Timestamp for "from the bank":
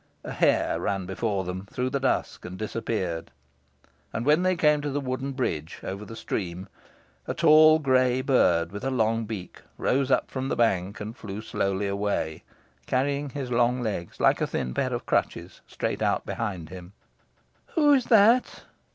10.31-10.99